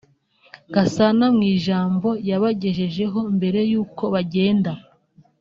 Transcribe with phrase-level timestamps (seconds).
[0.73, 4.71] Gasana mu ijambo yabagejejeho mbere y’uko bagenda